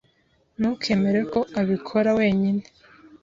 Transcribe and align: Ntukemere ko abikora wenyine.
Ntukemere 0.59 1.19
ko 1.31 1.39
abikora 1.61 2.09
wenyine. 2.19 2.63